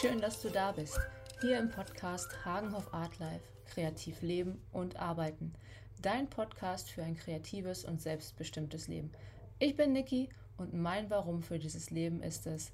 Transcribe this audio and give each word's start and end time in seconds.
schön, 0.00 0.20
dass 0.20 0.42
du 0.42 0.50
da 0.50 0.72
bist. 0.72 1.00
Hier 1.40 1.58
im 1.58 1.70
Podcast 1.70 2.44
Hagenhof 2.44 2.92
Art 2.92 3.18
Life. 3.18 3.40
Kreativ 3.64 4.20
leben 4.20 4.60
und 4.70 4.96
arbeiten. 4.96 5.54
Dein 6.02 6.28
Podcast 6.28 6.90
für 6.90 7.02
ein 7.02 7.16
kreatives 7.16 7.86
und 7.86 8.02
selbstbestimmtes 8.02 8.88
Leben. 8.88 9.10
Ich 9.58 9.74
bin 9.74 9.94
Niki 9.94 10.28
und 10.58 10.74
mein 10.74 11.08
Warum 11.08 11.42
für 11.42 11.58
dieses 11.58 11.90
Leben 11.90 12.22
ist 12.22 12.46
es, 12.46 12.72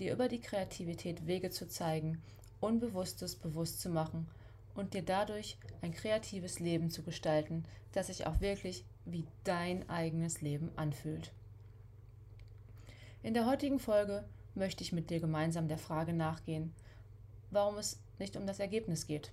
dir 0.00 0.12
über 0.12 0.26
die 0.26 0.40
Kreativität 0.40 1.28
Wege 1.28 1.50
zu 1.50 1.68
zeigen, 1.68 2.20
Unbewusstes 2.58 3.36
bewusst 3.36 3.80
zu 3.80 3.88
machen 3.88 4.26
und 4.74 4.94
dir 4.94 5.02
dadurch 5.02 5.58
ein 5.82 5.92
kreatives 5.92 6.58
Leben 6.58 6.90
zu 6.90 7.04
gestalten, 7.04 7.62
das 7.92 8.08
sich 8.08 8.26
auch 8.26 8.40
wirklich 8.40 8.84
wie 9.04 9.24
dein 9.44 9.88
eigenes 9.88 10.40
Leben 10.40 10.72
anfühlt. 10.74 11.30
In 13.22 13.34
der 13.34 13.46
heutigen 13.46 13.78
Folge 13.78 14.24
möchte 14.56 14.82
ich 14.82 14.92
mit 14.92 15.10
dir 15.10 15.20
gemeinsam 15.20 15.68
der 15.68 15.78
Frage 15.78 16.12
nachgehen, 16.12 16.72
warum 17.50 17.76
es 17.78 17.98
nicht 18.18 18.36
um 18.36 18.46
das 18.46 18.58
Ergebnis 18.58 19.06
geht. 19.06 19.32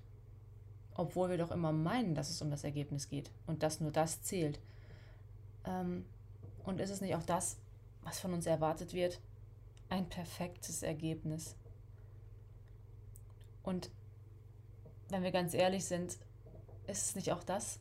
Obwohl 0.96 1.30
wir 1.30 1.38
doch 1.38 1.52
immer 1.52 1.72
meinen, 1.72 2.14
dass 2.14 2.30
es 2.30 2.42
um 2.42 2.52
das 2.52 2.64
Ergebnis 2.64 3.10
geht 3.10 3.32
und 3.48 3.64
dass 3.64 3.80
nur 3.80 3.92
das 3.92 4.22
zählt. 4.22 4.60
Ähm, 5.66 6.06
und 6.64 6.80
ist 6.80 6.92
es 6.92 7.02
nicht 7.02 7.16
auch 7.16 7.24
das, 7.24 7.58
was 8.04 8.20
von 8.20 8.34
uns 8.34 8.46
erwartet 8.46 8.94
wird? 8.94 9.20
Ein 9.90 10.08
perfektes 10.08 10.84
Ergebnis. 10.84 11.56
Und 13.64 13.90
wenn 15.10 15.24
wir 15.24 15.32
ganz 15.32 15.54
ehrlich 15.54 15.86
sind, 15.86 16.18
ist 16.88 17.08
es 17.08 17.16
nicht 17.16 17.32
auch 17.32 17.44
das, 17.44 17.80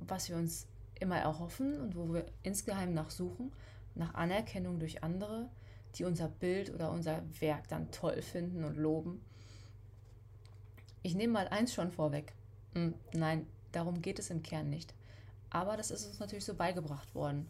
was 0.00 0.28
wir 0.28 0.36
uns 0.36 0.66
immer 0.98 1.18
erhoffen 1.18 1.80
und 1.80 1.96
wo 1.96 2.12
wir 2.12 2.26
insgeheim 2.42 2.92
nachsuchen, 2.92 3.52
nach 3.94 4.14
Anerkennung 4.14 4.78
durch 4.78 5.02
andere, 5.02 5.48
die 5.96 6.04
unser 6.04 6.28
Bild 6.28 6.72
oder 6.72 6.90
unser 6.90 7.22
Werk 7.40 7.68
dann 7.68 7.90
toll 7.90 8.22
finden 8.22 8.64
und 8.64 8.76
loben. 8.76 9.20
Ich 11.02 11.14
nehme 11.14 11.32
mal 11.32 11.48
eins 11.48 11.72
schon 11.72 11.90
vorweg. 11.90 12.32
Hm, 12.74 12.94
nein, 13.12 13.46
darum 13.72 14.02
geht 14.02 14.18
es 14.18 14.30
im 14.30 14.42
Kern 14.42 14.70
nicht. 14.70 14.94
Aber 15.50 15.76
das 15.76 15.90
ist 15.90 16.06
uns 16.06 16.18
natürlich 16.20 16.44
so 16.44 16.54
beigebracht 16.54 17.14
worden. 17.14 17.48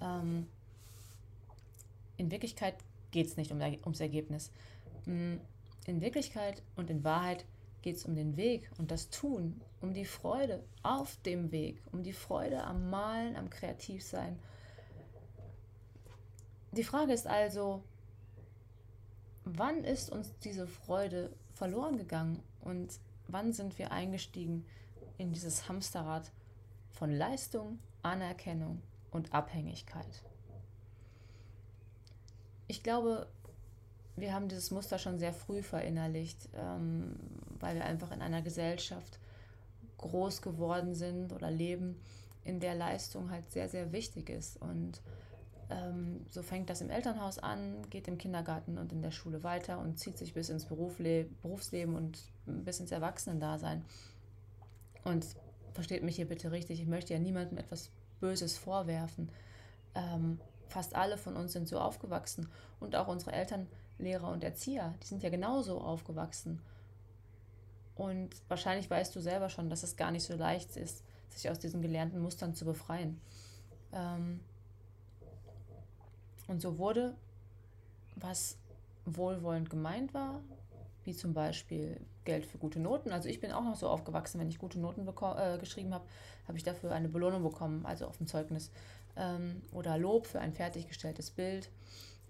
Ähm, 0.00 0.46
in 2.16 2.30
Wirklichkeit 2.30 2.74
geht 3.10 3.26
es 3.26 3.36
nicht 3.36 3.52
um, 3.52 3.60
ums 3.60 4.00
Ergebnis. 4.00 4.50
Hm, 5.04 5.40
in 5.86 6.00
Wirklichkeit 6.00 6.62
und 6.76 6.90
in 6.90 7.04
Wahrheit 7.04 7.46
geht 7.80 7.96
es 7.96 8.04
um 8.04 8.14
den 8.14 8.36
Weg 8.36 8.70
und 8.76 8.90
das 8.90 9.08
Tun, 9.08 9.60
um 9.80 9.94
die 9.94 10.04
Freude 10.04 10.62
auf 10.82 11.16
dem 11.24 11.52
Weg, 11.52 11.80
um 11.92 12.02
die 12.02 12.12
Freude 12.12 12.64
am 12.64 12.90
Malen, 12.90 13.36
am 13.36 13.48
Kreativsein 13.48 14.38
die 16.78 16.84
Frage 16.84 17.12
ist 17.12 17.26
also, 17.26 17.82
wann 19.44 19.82
ist 19.82 20.10
uns 20.10 20.32
diese 20.44 20.68
Freude 20.68 21.32
verloren 21.54 21.98
gegangen 21.98 22.40
und 22.60 23.00
wann 23.26 23.52
sind 23.52 23.78
wir 23.78 23.90
eingestiegen 23.90 24.64
in 25.16 25.32
dieses 25.32 25.68
Hamsterrad 25.68 26.30
von 26.92 27.10
Leistung, 27.10 27.80
Anerkennung 28.02 28.80
und 29.10 29.34
Abhängigkeit? 29.34 30.22
Ich 32.68 32.84
glaube, 32.84 33.26
wir 34.14 34.32
haben 34.32 34.46
dieses 34.46 34.70
Muster 34.70 35.00
schon 35.00 35.18
sehr 35.18 35.32
früh 35.32 35.64
verinnerlicht, 35.64 36.48
ähm, 36.54 37.16
weil 37.58 37.74
wir 37.74 37.86
einfach 37.86 38.12
in 38.12 38.22
einer 38.22 38.42
Gesellschaft 38.42 39.18
groß 39.96 40.42
geworden 40.42 40.94
sind 40.94 41.32
oder 41.32 41.50
leben, 41.50 42.00
in 42.44 42.60
der 42.60 42.76
Leistung 42.76 43.32
halt 43.32 43.50
sehr, 43.50 43.68
sehr 43.68 43.90
wichtig 43.90 44.30
ist. 44.30 44.62
Und 44.62 45.02
ähm, 45.70 46.24
so 46.30 46.42
fängt 46.42 46.70
das 46.70 46.80
im 46.80 46.90
Elternhaus 46.90 47.38
an, 47.38 47.82
geht 47.90 48.08
im 48.08 48.18
Kindergarten 48.18 48.78
und 48.78 48.92
in 48.92 49.02
der 49.02 49.10
Schule 49.10 49.42
weiter 49.42 49.78
und 49.78 49.98
zieht 49.98 50.16
sich 50.16 50.32
bis 50.32 50.48
ins 50.48 50.64
Berufle 50.64 51.24
Berufsleben 51.42 51.94
und 51.94 52.18
bis 52.46 52.80
ins 52.80 52.90
Erwachsenendasein. 52.90 53.84
Und 55.04 55.26
versteht 55.74 56.02
mich 56.02 56.16
hier 56.16 56.28
bitte 56.28 56.50
richtig, 56.52 56.80
ich 56.80 56.86
möchte 56.86 57.12
ja 57.12 57.20
niemandem 57.20 57.58
etwas 57.58 57.90
Böses 58.20 58.56
vorwerfen. 58.56 59.30
Ähm, 59.94 60.40
fast 60.68 60.94
alle 60.94 61.16
von 61.16 61.36
uns 61.36 61.52
sind 61.52 61.68
so 61.68 61.78
aufgewachsen 61.78 62.48
und 62.80 62.96
auch 62.96 63.08
unsere 63.08 63.32
Eltern, 63.32 63.66
Lehrer 63.98 64.30
und 64.30 64.44
Erzieher, 64.44 64.94
die 65.02 65.06
sind 65.06 65.22
ja 65.22 65.28
genauso 65.28 65.80
aufgewachsen. 65.80 66.60
Und 67.94 68.30
wahrscheinlich 68.46 68.88
weißt 68.88 69.14
du 69.14 69.20
selber 69.20 69.48
schon, 69.48 69.70
dass 69.70 69.82
es 69.82 69.96
gar 69.96 70.12
nicht 70.12 70.24
so 70.24 70.36
leicht 70.36 70.76
ist, 70.76 71.02
sich 71.30 71.50
aus 71.50 71.58
diesen 71.58 71.82
gelernten 71.82 72.20
Mustern 72.20 72.54
zu 72.54 72.64
befreien. 72.64 73.20
Ähm, 73.92 74.40
und 76.48 76.60
so 76.60 76.78
wurde, 76.78 77.14
was 78.16 78.58
wohlwollend 79.04 79.70
gemeint 79.70 80.12
war, 80.12 80.42
wie 81.04 81.14
zum 81.14 81.32
Beispiel 81.32 82.00
Geld 82.24 82.44
für 82.44 82.58
gute 82.58 82.80
Noten. 82.80 83.12
Also 83.12 83.28
ich 83.28 83.40
bin 83.40 83.52
auch 83.52 83.64
noch 83.64 83.76
so 83.76 83.88
aufgewachsen, 83.88 84.40
wenn 84.40 84.48
ich 84.48 84.58
gute 84.58 84.78
Noten 84.78 85.06
äh, 85.06 85.58
geschrieben 85.58 85.94
habe, 85.94 86.04
habe 86.46 86.58
ich 86.58 86.64
dafür 86.64 86.92
eine 86.92 87.08
Belohnung 87.08 87.42
bekommen, 87.42 87.86
also 87.86 88.06
auf 88.06 88.18
dem 88.18 88.26
Zeugnis. 88.26 88.70
Ähm, 89.16 89.62
oder 89.72 89.96
Lob 89.96 90.26
für 90.26 90.40
ein 90.40 90.52
fertiggestelltes 90.52 91.30
Bild. 91.30 91.70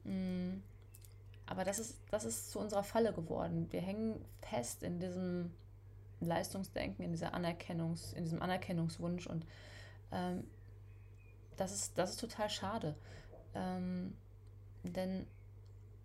Mm. 0.04 0.58
Aber 1.46 1.64
das 1.64 1.78
ist, 1.78 1.96
das 2.10 2.26
ist 2.26 2.50
zu 2.50 2.58
unserer 2.58 2.84
Falle 2.84 3.12
geworden. 3.12 3.68
Wir 3.70 3.80
hängen 3.80 4.22
fest 4.42 4.82
in 4.82 5.00
diesem 5.00 5.50
Leistungsdenken, 6.20 7.04
in 7.04 7.12
dieser 7.12 7.32
Anerkennungs, 7.32 8.12
in 8.12 8.24
diesem 8.24 8.42
Anerkennungswunsch 8.42 9.26
und 9.26 9.46
ähm, 10.12 10.44
das 11.56 11.72
ist, 11.72 11.98
das 11.98 12.10
ist 12.10 12.20
total 12.20 12.50
schade. 12.50 12.94
Ähm, 13.54 14.14
denn 14.82 15.26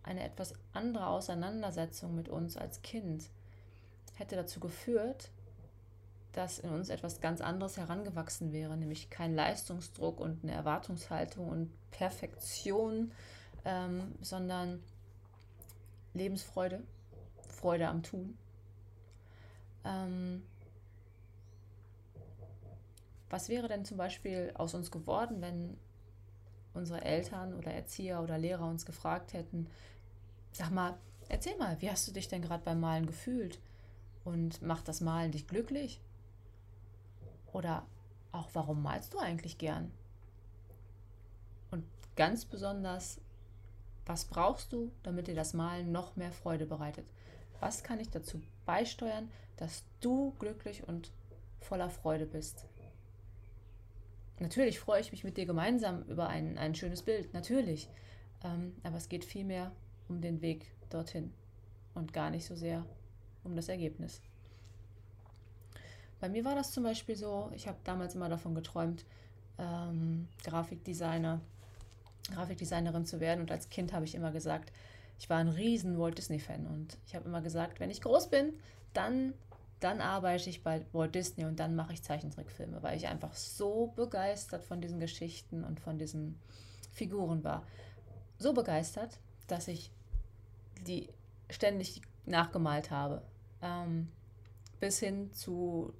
eine 0.03 0.23
etwas 0.23 0.53
andere 0.73 1.07
Auseinandersetzung 1.07 2.15
mit 2.15 2.29
uns 2.29 2.57
als 2.57 2.81
Kind 2.81 3.29
hätte 4.15 4.35
dazu 4.35 4.59
geführt, 4.59 5.31
dass 6.33 6.59
in 6.59 6.71
uns 6.71 6.89
etwas 6.89 7.21
ganz 7.21 7.41
anderes 7.41 7.77
herangewachsen 7.77 8.51
wäre, 8.51 8.75
nämlich 8.75 9.09
kein 9.09 9.35
Leistungsdruck 9.35 10.19
und 10.19 10.43
eine 10.43 10.53
Erwartungshaltung 10.53 11.47
und 11.47 11.71
Perfektion, 11.91 13.11
ähm, 13.65 14.15
sondern 14.19 14.83
Lebensfreude, 16.13 16.81
Freude 17.47 17.87
am 17.87 18.03
Tun. 18.03 18.37
Ähm, 19.85 20.43
was 23.29 23.49
wäre 23.49 23.67
denn 23.67 23.85
zum 23.85 23.97
Beispiel 23.97 24.51
aus 24.55 24.73
uns 24.73 24.91
geworden, 24.91 25.41
wenn 25.41 25.77
unsere 26.73 27.03
Eltern 27.03 27.53
oder 27.53 27.71
Erzieher 27.71 28.21
oder 28.21 28.37
Lehrer 28.37 28.67
uns 28.67 28.85
gefragt 28.85 29.33
hätten, 29.33 29.67
sag 30.51 30.71
mal, 30.71 30.97
erzähl 31.29 31.57
mal, 31.57 31.79
wie 31.81 31.89
hast 31.89 32.07
du 32.07 32.11
dich 32.11 32.27
denn 32.27 32.41
gerade 32.41 32.63
beim 32.63 32.79
Malen 32.79 33.05
gefühlt? 33.05 33.59
Und 34.23 34.61
macht 34.61 34.87
das 34.87 35.01
Malen 35.01 35.31
dich 35.31 35.47
glücklich? 35.47 35.99
Oder 37.51 37.85
auch, 38.31 38.49
warum 38.53 38.81
malst 38.81 39.13
du 39.13 39.19
eigentlich 39.19 39.57
gern? 39.57 39.91
Und 41.71 41.83
ganz 42.15 42.45
besonders, 42.45 43.19
was 44.05 44.25
brauchst 44.25 44.73
du, 44.73 44.91
damit 45.03 45.27
dir 45.27 45.35
das 45.35 45.53
Malen 45.53 45.91
noch 45.91 46.15
mehr 46.15 46.31
Freude 46.31 46.65
bereitet? 46.65 47.05
Was 47.59 47.83
kann 47.83 47.99
ich 47.99 48.09
dazu 48.09 48.41
beisteuern, 48.65 49.29
dass 49.57 49.83
du 50.01 50.33
glücklich 50.39 50.87
und 50.87 51.11
voller 51.59 51.89
Freude 51.89 52.25
bist? 52.25 52.65
Natürlich 54.39 54.79
freue 54.79 55.01
ich 55.01 55.11
mich 55.11 55.23
mit 55.23 55.37
dir 55.37 55.45
gemeinsam 55.45 56.03
über 56.03 56.27
ein, 56.27 56.57
ein 56.57 56.75
schönes 56.75 57.03
Bild, 57.03 57.33
natürlich. 57.33 57.89
Ähm, 58.43 58.75
aber 58.83 58.97
es 58.97 59.09
geht 59.09 59.25
vielmehr 59.25 59.71
um 60.09 60.21
den 60.21 60.41
Weg 60.41 60.65
dorthin 60.89 61.31
und 61.93 62.13
gar 62.13 62.29
nicht 62.29 62.45
so 62.45 62.55
sehr 62.55 62.85
um 63.43 63.55
das 63.55 63.69
Ergebnis. 63.69 64.21
Bei 66.19 66.29
mir 66.29 66.45
war 66.45 66.55
das 66.55 66.71
zum 66.71 66.83
Beispiel 66.83 67.15
so, 67.15 67.51
ich 67.53 67.67
habe 67.67 67.77
damals 67.83 68.15
immer 68.15 68.29
davon 68.29 68.55
geträumt, 68.55 69.05
ähm, 69.59 70.27
Grafikdesigner, 70.43 71.41
Grafikdesignerin 72.33 73.05
zu 73.05 73.19
werden. 73.19 73.41
Und 73.41 73.51
als 73.51 73.69
Kind 73.69 73.93
habe 73.93 74.05
ich 74.05 74.15
immer 74.15 74.31
gesagt, 74.31 74.71
ich 75.19 75.29
war 75.29 75.37
ein 75.37 75.49
riesen 75.49 75.99
Walt 75.99 76.17
Disney-Fan. 76.17 76.65
Und 76.65 76.97
ich 77.05 77.15
habe 77.15 77.25
immer 77.25 77.41
gesagt, 77.41 77.79
wenn 77.79 77.89
ich 77.89 78.01
groß 78.01 78.29
bin, 78.29 78.53
dann 78.93 79.33
dann 79.83 80.01
arbeite 80.01 80.49
ich 80.49 80.63
bei 80.63 80.85
Walt 80.93 81.13
Disney 81.15 81.45
und 81.45 81.59
dann 81.59 81.75
mache 81.75 81.93
ich 81.93 82.03
Zeichentrickfilme, 82.03 82.81
weil 82.81 82.95
ich 82.95 83.07
einfach 83.07 83.33
so 83.33 83.87
begeistert 83.95 84.63
von 84.63 84.79
diesen 84.79 84.99
Geschichten 84.99 85.63
und 85.63 85.79
von 85.79 85.97
diesen 85.97 86.39
Figuren 86.93 87.43
war. 87.43 87.63
So 88.37 88.53
begeistert, 88.53 89.19
dass 89.47 89.67
ich 89.67 89.91
die 90.87 91.09
ständig 91.49 92.01
nachgemalt 92.25 92.91
habe. 92.91 93.21
Ähm, 93.61 94.09
bis 94.79 94.99
hin 94.99 95.31
zu 95.33 95.93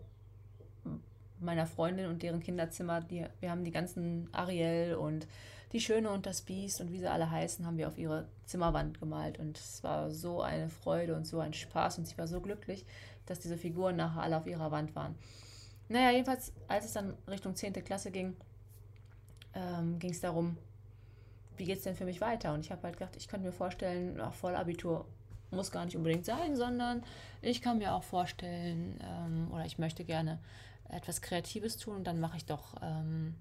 meiner 1.40 1.68
Freundin 1.68 2.08
und 2.08 2.24
deren 2.24 2.40
Kinderzimmer. 2.40 3.02
Die, 3.02 3.26
wir 3.40 3.52
haben 3.52 3.64
die 3.64 3.72
ganzen 3.72 4.30
Ariel 4.34 4.96
und 4.96 5.28
die 5.74 5.82
Schöne 5.82 6.12
und 6.12 6.26
das 6.26 6.44
Biest 6.44 6.80
und 6.82 6.92
wie 6.92 7.00
sie 7.00 7.10
alle 7.10 7.30
heißen, 7.30 7.66
haben 7.66 7.78
wir 7.78 7.88
auf 7.88 7.98
ihre 7.98 8.28
Zimmerwand 8.46 9.00
gemalt. 9.00 9.40
Und 9.40 9.58
es 9.58 9.84
war 9.84 10.12
so 10.12 10.42
eine 10.42 10.70
Freude 10.70 11.16
und 11.16 11.26
so 11.26 11.40
ein 11.40 11.54
Spaß 11.54 11.98
und 11.98 12.08
sie 12.08 12.18
war 12.18 12.28
so 12.28 12.40
glücklich, 12.42 12.86
dass 13.26 13.40
diese 13.40 13.58
Figuren 13.58 13.96
nachher 13.96 14.22
alle 14.22 14.38
auf 14.38 14.46
ihrer 14.46 14.70
Wand 14.72 14.96
waren. 14.96 15.16
Naja, 15.90 16.12
jedenfalls, 16.12 16.54
als 16.68 16.86
es 16.86 16.94
dann 16.94 17.16
Richtung 17.28 17.56
10. 17.56 17.74
Klasse 17.84 18.12
ging, 18.12 18.36
ähm, 19.56 19.98
ging 20.00 20.12
es 20.12 20.22
darum, 20.22 20.58
wie 21.58 21.66
geht 21.66 21.78
es 21.78 21.84
denn 21.84 21.96
für 21.96 22.06
mich 22.06 22.22
weiter? 22.22 22.54
Und 22.54 22.62
ich 22.62 22.72
habe 22.72 22.84
halt 22.84 22.98
gedacht, 22.98 23.16
ich 23.16 23.28
könnte 23.28 23.48
mir 23.48 23.54
vorstellen, 23.54 24.16
nach 24.16 24.34
Vollabitur 24.34 25.06
muss 25.52 25.72
gar 25.72 25.86
nicht 25.86 25.98
unbedingt 25.98 26.26
sein, 26.26 26.56
sondern 26.56 27.04
ich 27.42 27.62
kann 27.62 27.80
mir 27.80 27.94
auch 27.94 28.04
vorstellen 28.04 29.00
ähm, 29.04 29.52
oder 29.52 29.66
ich 29.66 29.78
möchte 29.78 30.04
gerne 30.04 30.40
etwas 30.90 31.22
Kreatives 31.22 31.78
tun 31.78 31.98
und 31.98 32.04
dann 32.06 32.20
mache 32.20 32.38
ich 32.38 32.46
doch 32.46 32.76
ähm, 32.82 33.36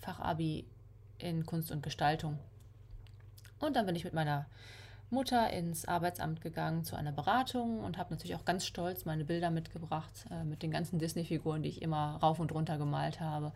Fachabi 0.00 0.64
in 1.22 1.46
Kunst 1.46 1.70
und 1.70 1.82
Gestaltung. 1.82 2.38
Und 3.58 3.76
dann 3.76 3.86
bin 3.86 3.96
ich 3.96 4.04
mit 4.04 4.14
meiner 4.14 4.46
Mutter 5.10 5.50
ins 5.50 5.86
Arbeitsamt 5.86 6.40
gegangen 6.40 6.84
zu 6.84 6.96
einer 6.96 7.12
Beratung 7.12 7.80
und 7.80 7.98
habe 7.98 8.14
natürlich 8.14 8.36
auch 8.36 8.44
ganz 8.44 8.64
stolz 8.64 9.04
meine 9.04 9.24
Bilder 9.24 9.50
mitgebracht 9.50 10.26
äh, 10.30 10.44
mit 10.44 10.62
den 10.62 10.70
ganzen 10.70 10.98
Disney-Figuren, 10.98 11.62
die 11.62 11.68
ich 11.68 11.82
immer 11.82 12.16
rauf 12.22 12.38
und 12.38 12.52
runter 12.52 12.78
gemalt 12.78 13.20
habe. 13.20 13.52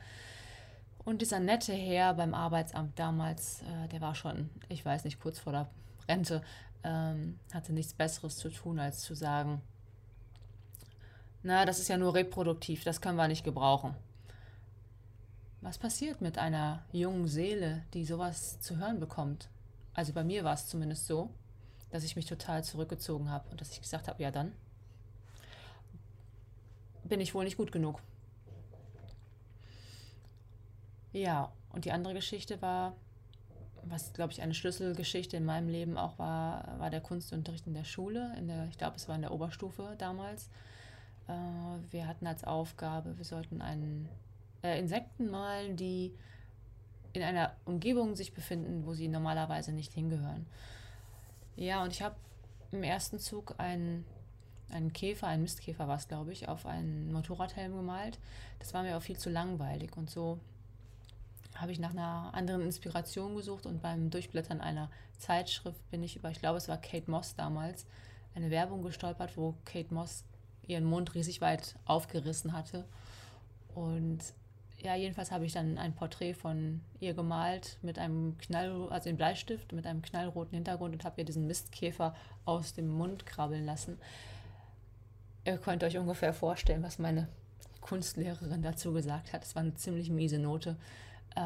Und 1.05 1.23
dieser 1.23 1.39
nette 1.39 1.73
Herr 1.73 2.15
beim 2.15 2.35
Arbeitsamt 2.35 2.99
damals, 2.99 3.63
äh, 3.63 3.89
der 3.89 4.01
war 4.01 4.15
schon, 4.15 4.51
ich 4.69 4.85
weiß 4.85 5.05
nicht, 5.05 5.21
kurz 5.21 5.39
vor 5.39 5.53
der 5.53 5.69
Rente, 6.09 6.43
ähm, 6.83 7.39
hatte 7.53 7.73
nichts 7.73 7.95
Besseres 7.95 8.37
zu 8.37 8.51
tun, 8.51 8.79
als 8.79 9.03
zu 9.03 9.15
sagen, 9.15 9.63
na, 11.43 11.67
das 11.67 11.79
ist 11.79 11.89
ja 11.89 11.99
nur 11.99 12.15
reproduktiv, 12.15 12.85
das 12.85 13.01
können 13.01 13.17
wir 13.17 13.29
nicht 13.29 13.45
gebrauchen. 13.45 13.95
Was 15.65 15.79
passiert 15.79 16.21
mit 16.21 16.37
einer 16.37 16.85
jungen 16.93 17.27
Seele, 17.27 17.85
die 17.95 18.05
sowas 18.05 18.61
zu 18.61 18.77
hören 18.77 19.01
bekommt? 19.01 19.49
Also 19.95 20.13
bei 20.13 20.23
mir 20.23 20.45
war 20.45 20.53
es 20.53 20.67
zumindest 20.67 21.07
so, 21.07 21.31
dass 21.89 22.05
ich 22.05 22.17
mich 22.17 22.27
total 22.27 22.63
zurückgezogen 22.63 23.31
habe 23.31 23.49
und 23.49 23.63
dass 23.63 23.73
ich 23.73 23.81
gesagt 23.81 24.07
habe, 24.07 24.23
ja 24.23 24.31
dann 24.31 24.53
bin 27.05 27.19
ich 27.19 27.35
wohl 27.35 27.45
nicht 27.45 27.57
gut 27.57 27.73
genug. 27.73 28.03
Ja, 31.15 31.51
und 31.73 31.87
die 31.87 31.93
andere 31.93 32.13
Geschichte 32.13 32.61
war, 32.61 32.95
was 33.85 34.13
glaube 34.13 34.33
ich 34.33 34.43
eine 34.43 34.53
Schlüsselgeschichte 34.53 35.39
in 35.39 35.47
meinem 35.47 35.71
Leben 35.71 35.97
auch 35.97 36.19
war, 36.19 36.79
war 36.79 36.91
der 36.91 37.01
Kunstunterricht 37.01 37.67
in 37.67 37.73
der 37.73 37.85
Schule. 37.85 38.35
In 38.37 38.49
der, 38.49 38.67
ich 38.69 38.77
glaube, 38.77 38.97
es 38.97 39.09
war 39.09 39.15
in 39.15 39.23
der 39.23 39.33
Oberstufe 39.33 39.95
damals. 39.97 40.51
Äh, 41.27 41.33
wir 41.91 42.07
hatten 42.07 42.27
als 42.27 42.45
Aufgabe, 42.45 43.17
wir 43.17 43.25
sollten 43.25 43.63
einen 43.63 44.11
äh, 44.65 44.79
Insekten 44.79 45.31
malen, 45.31 45.77
die 45.77 46.13
in 47.13 47.23
einer 47.23 47.55
Umgebung 47.65 48.17
sich 48.17 48.35
befinden, 48.35 48.85
wo 48.87 48.95
sie 48.95 49.07
normalerweise 49.07 49.71
nicht 49.71 49.93
hingehören. 49.93 50.47
Ja, 51.55 51.85
und 51.85 51.93
ich 51.93 52.03
habe 52.03 52.17
im 52.73 52.83
ersten 52.83 53.21
Zug 53.21 53.55
einen, 53.59 54.05
einen 54.71 54.93
Käfer, 54.93 55.29
einen 55.29 55.43
Mistkäfer 55.43 55.87
war 55.87 55.97
es, 55.97 56.09
glaube 56.09 56.33
ich, 56.33 56.49
auf 56.49 56.67
einen 56.67 57.13
Motorradhelm 57.13 57.77
gemalt. 57.77 58.19
Das 58.59 58.75
war 58.75 58.83
mir 58.83 58.97
auch 58.97 59.03
viel 59.03 59.19
zu 59.19 59.31
langweilig 59.31 59.97
und 59.97 60.11
so 60.11 60.41
habe 61.55 61.71
ich 61.71 61.79
nach 61.79 61.91
einer 61.91 62.31
anderen 62.35 62.63
Inspiration 62.63 63.37
gesucht 63.37 63.67
und 63.67 63.81
beim 63.81 64.11
Durchblättern 64.11 64.61
einer 64.61 64.91
Zeitschrift 65.19 65.89
bin 65.93 66.03
ich 66.03 66.17
über, 66.17 66.31
ich 66.31 66.41
glaube, 66.41 66.59
es 66.59 66.67
war 66.67 66.79
Kate 66.79 67.09
Moss 67.09 67.37
damals, 67.37 67.87
eine 68.35 68.51
Werbung 68.51 68.83
gestolpert, 68.83 69.37
wo 69.37 69.55
Kate 69.65 69.95
Moss 69.95 70.25
ihren 70.67 70.85
Mund 70.85 71.15
riesig 71.15 71.41
weit 71.41 71.77
aufgerissen 71.85 72.53
hatte. 72.53 72.85
Und 73.75 74.19
ja, 74.85 74.95
jedenfalls 74.95 75.31
habe 75.31 75.47
ich 75.47 75.53
dann 75.55 75.79
ein 75.79 75.95
Porträt 75.95 76.35
von 76.35 76.83
ihr 77.01 77.15
gemalt 77.15 77.79
mit 77.81 77.99
einem 77.99 78.37
Knall, 78.37 78.89
also 78.91 79.09
in 79.09 79.17
Bleistift, 79.17 79.73
mit 79.73 79.87
einem 79.87 80.03
knallroten 80.03 80.55
Hintergrund 80.55 80.93
und 80.95 81.05
habe 81.05 81.23
ihr 81.23 81.25
diesen 81.25 81.47
Mistkäfer 81.47 82.15
aus 82.45 82.75
dem 82.75 82.89
Mund 82.89 83.25
krabbeln 83.25 83.65
lassen. 83.65 83.99
Ihr 85.47 85.57
könnt 85.57 85.83
euch 85.85 85.97
ungefähr 85.97 86.35
vorstellen, 86.35 86.83
was 86.83 86.99
meine 86.99 87.29
Kunstlehrerin 87.81 88.61
dazu 88.61 88.93
gesagt 88.93 89.33
hat. 89.33 89.43
Es 89.43 89.55
war 89.55 89.63
eine 89.63 89.75
ziemlich 89.75 90.11
miese 90.11 90.39
Note. 90.39 90.77
Äh, 91.35 91.41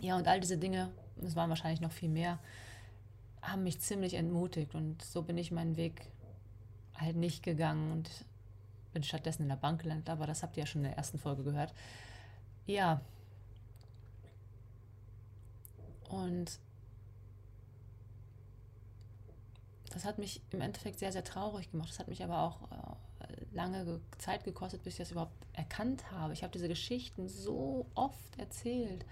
ja, 0.00 0.16
und 0.16 0.26
all 0.26 0.40
diese 0.40 0.56
Dinge, 0.56 0.88
es 1.22 1.36
waren 1.36 1.50
wahrscheinlich 1.50 1.82
noch 1.82 1.92
viel 1.92 2.08
mehr, 2.08 2.38
haben 3.42 3.64
mich 3.64 3.80
ziemlich 3.80 4.14
entmutigt 4.14 4.74
und 4.74 5.02
so 5.02 5.22
bin 5.22 5.36
ich 5.36 5.50
meinen 5.50 5.76
Weg 5.76 6.08
halt 6.94 7.16
nicht 7.16 7.42
gegangen 7.42 7.92
und 7.92 8.10
bin 8.96 9.02
stattdessen 9.02 9.42
in 9.42 9.50
der 9.50 9.56
Bank 9.56 9.82
gelandet, 9.82 10.08
aber 10.08 10.26
das 10.26 10.42
habt 10.42 10.56
ihr 10.56 10.62
ja 10.62 10.66
schon 10.66 10.82
in 10.82 10.88
der 10.88 10.96
ersten 10.96 11.18
Folge 11.18 11.42
gehört. 11.42 11.74
Ja. 12.64 13.02
Und 16.08 16.58
das 19.92 20.06
hat 20.06 20.16
mich 20.16 20.40
im 20.50 20.62
Endeffekt 20.62 20.98
sehr, 20.98 21.12
sehr 21.12 21.24
traurig 21.24 21.70
gemacht. 21.70 21.90
Das 21.90 21.98
hat 21.98 22.08
mich 22.08 22.24
aber 22.24 22.40
auch 22.40 22.70
äh, 22.70 23.44
lange 23.52 24.00
Zeit 24.16 24.44
gekostet, 24.44 24.82
bis 24.82 24.94
ich 24.94 24.98
das 25.00 25.10
überhaupt 25.10 25.36
erkannt 25.52 26.10
habe. 26.10 26.32
Ich 26.32 26.42
habe 26.42 26.52
diese 26.52 26.68
Geschichten 26.68 27.28
so 27.28 27.84
oft 27.94 28.38
erzählt. 28.38 29.04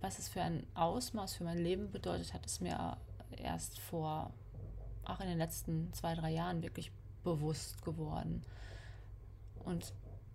Was 0.00 0.18
es 0.18 0.28
für 0.28 0.42
ein 0.42 0.66
Ausmaß 0.74 1.34
für 1.34 1.44
mein 1.44 1.58
Leben 1.58 1.92
bedeutet, 1.92 2.34
hat 2.34 2.44
es 2.44 2.60
mir 2.60 2.96
erst 3.36 3.78
vor, 3.78 4.32
auch 5.04 5.20
in 5.20 5.28
den 5.28 5.38
letzten 5.38 5.92
zwei, 5.92 6.16
drei 6.16 6.32
Jahren 6.32 6.62
wirklich 6.62 6.90
bewusst 7.22 7.82
geworden. 7.82 8.44
Und 9.64 9.92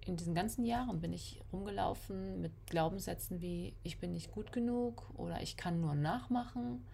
in 0.08 0.16
diesen 0.16 0.34
ganzen 0.34 0.66
Jahren 0.66 1.02
bin 1.02 1.12
ich 1.12 1.42
rumgelaufen 1.52 2.42
mit 2.42 2.52
Glaubenssätzen 2.68 3.42
wie 3.42 3.74
ich 3.84 4.00
bin 4.00 4.14
nicht 4.14 4.32
gut 4.32 4.54
genug 4.54 5.10
oder 5.16 5.42
ich 5.42 5.58
kann 5.58 5.82
nur 5.82 5.96
nachmachen. 5.96 6.86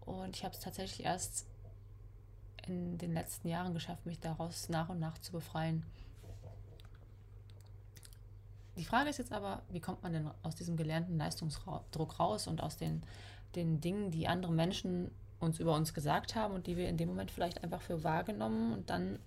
Und 0.00 0.36
ich 0.36 0.44
habe 0.44 0.54
es 0.54 0.60
tatsächlich 0.60 1.06
erst 1.06 1.46
in 2.66 2.98
den 2.98 3.12
letzten 3.12 3.48
Jahren 3.48 3.72
geschafft, 3.72 4.06
mich 4.06 4.18
daraus 4.18 4.68
nach 4.68 4.88
und 4.88 4.98
nach 4.98 5.18
zu 5.18 5.32
befreien. 5.32 5.84
Die 8.76 8.84
Frage 8.84 9.10
ist 9.10 9.18
jetzt 9.18 9.32
aber, 9.32 9.62
wie 9.68 9.80
kommt 9.80 10.02
man 10.02 10.12
denn 10.12 10.30
aus 10.42 10.54
diesem 10.54 10.76
gelernten 10.76 11.18
Leistungsdruck 11.18 12.18
raus 12.18 12.46
und 12.46 12.62
aus 12.62 12.76
den, 12.76 13.02
den 13.54 13.80
Dingen, 13.80 14.10
die 14.10 14.28
andere 14.28 14.52
Menschen 14.52 15.10
uns 15.42 15.58
über 15.58 15.74
uns 15.74 15.92
gesagt 15.92 16.34
haben 16.34 16.54
und 16.54 16.66
die 16.66 16.76
wir 16.76 16.88
in 16.88 16.96
dem 16.96 17.08
Moment 17.08 17.30
vielleicht 17.30 17.62
einfach 17.62 17.82
für 17.82 18.04
wahrgenommen 18.04 18.72
und 18.72 18.90
dann 18.90 19.18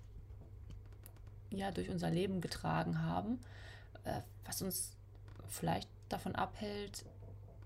ja 1.50 1.70
durch 1.70 1.90
unser 1.90 2.10
Leben 2.10 2.40
getragen 2.40 3.02
haben, 3.02 3.38
äh, 4.04 4.20
was 4.44 4.62
uns 4.62 4.92
vielleicht 5.48 5.88
davon 6.08 6.34
abhält, 6.34 7.04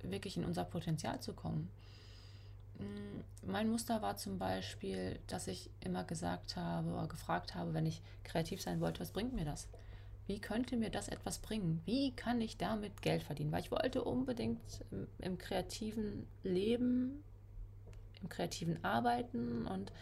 wirklich 0.02 0.36
in 0.36 0.44
unser 0.44 0.64
Potenzial 0.64 1.20
zu 1.20 1.32
kommen. 1.32 1.70
Mm, 2.78 3.50
mein 3.50 3.68
Muster 3.68 4.02
war 4.02 4.16
zum 4.16 4.38
Beispiel, 4.38 5.18
dass 5.26 5.46
ich 5.46 5.70
immer 5.80 6.04
gesagt 6.04 6.56
habe 6.56 6.90
oder 6.90 7.06
gefragt 7.06 7.54
habe, 7.54 7.74
wenn 7.74 7.86
ich 7.86 8.02
kreativ 8.24 8.60
sein 8.60 8.80
wollte, 8.80 9.00
was 9.00 9.12
bringt 9.12 9.32
mir 9.32 9.44
das? 9.44 9.68
Wie 10.26 10.40
könnte 10.40 10.76
mir 10.76 10.90
das 10.90 11.08
etwas 11.08 11.38
bringen? 11.38 11.82
Wie 11.86 12.12
kann 12.12 12.40
ich 12.40 12.56
damit 12.56 13.02
Geld 13.02 13.22
verdienen? 13.22 13.50
Weil 13.52 13.62
ich 13.62 13.70
wollte 13.70 14.04
unbedingt 14.04 14.60
im, 14.90 15.08
im 15.18 15.38
kreativen 15.38 16.26
Leben 16.42 17.24
im 18.22 18.28
kreativen 18.28 18.84
Arbeiten 18.84 19.66
und 19.66 19.92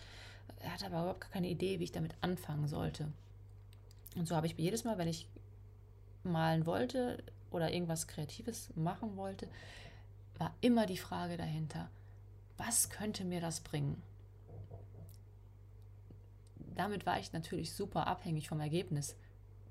hatte 0.64 0.86
aber 0.86 1.00
überhaupt 1.00 1.30
keine 1.30 1.48
Idee, 1.48 1.78
wie 1.78 1.84
ich 1.84 1.92
damit 1.92 2.14
anfangen 2.20 2.68
sollte. 2.68 3.08
Und 4.16 4.26
so 4.26 4.34
habe 4.34 4.46
ich 4.46 4.54
jedes 4.56 4.84
Mal, 4.84 4.98
wenn 4.98 5.08
ich 5.08 5.28
malen 6.24 6.66
wollte 6.66 7.22
oder 7.50 7.72
irgendwas 7.72 8.08
Kreatives 8.08 8.70
machen 8.74 9.16
wollte, 9.16 9.48
war 10.38 10.54
immer 10.60 10.86
die 10.86 10.98
Frage 10.98 11.36
dahinter, 11.36 11.90
was 12.56 12.90
könnte 12.90 13.24
mir 13.24 13.40
das 13.40 13.60
bringen? 13.60 14.02
Damit 16.74 17.06
war 17.06 17.18
ich 17.18 17.32
natürlich 17.32 17.72
super 17.72 18.06
abhängig 18.06 18.48
vom 18.48 18.60
Ergebnis. 18.60 19.16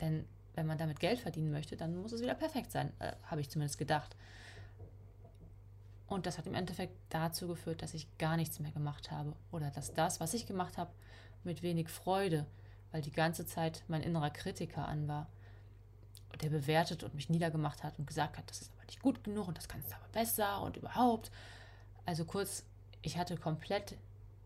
Denn 0.01 0.25
wenn 0.55 0.67
man 0.67 0.77
damit 0.77 0.99
Geld 0.99 1.19
verdienen 1.19 1.51
möchte, 1.51 1.77
dann 1.77 1.95
muss 1.95 2.11
es 2.11 2.21
wieder 2.21 2.33
perfekt 2.33 2.71
sein, 2.71 2.91
äh, 2.99 3.13
habe 3.23 3.41
ich 3.41 3.49
zumindest 3.49 3.77
gedacht. 3.77 4.15
Und 6.07 6.25
das 6.25 6.37
hat 6.37 6.47
im 6.47 6.53
Endeffekt 6.53 6.95
dazu 7.09 7.47
geführt, 7.47 7.81
dass 7.81 7.93
ich 7.93 8.07
gar 8.17 8.37
nichts 8.37 8.59
mehr 8.59 8.71
gemacht 8.71 9.11
habe. 9.11 9.33
Oder 9.51 9.71
dass 9.71 9.93
das, 9.93 10.19
was 10.19 10.33
ich 10.33 10.45
gemacht 10.45 10.77
habe, 10.77 10.91
mit 11.43 11.61
wenig 11.61 11.89
Freude, 11.89 12.45
weil 12.91 13.01
die 13.01 13.11
ganze 13.11 13.45
Zeit 13.45 13.83
mein 13.87 14.01
innerer 14.01 14.29
Kritiker 14.29 14.87
an 14.87 15.07
war, 15.07 15.27
der 16.41 16.49
bewertet 16.49 17.03
und 17.03 17.15
mich 17.15 17.29
niedergemacht 17.29 17.83
hat 17.83 17.97
und 17.99 18.07
gesagt 18.07 18.37
hat, 18.37 18.49
das 18.49 18.61
ist 18.61 18.71
aber 18.73 18.85
nicht 18.85 19.01
gut 19.01 19.23
genug 19.23 19.47
und 19.47 19.57
das 19.57 19.67
kannst 19.67 19.91
du 19.91 19.95
aber 19.95 20.07
besser 20.13 20.61
und 20.61 20.77
überhaupt. 20.77 21.31
Also 22.05 22.25
kurz, 22.25 22.63
ich 23.01 23.17
hatte 23.17 23.37
komplett 23.37 23.97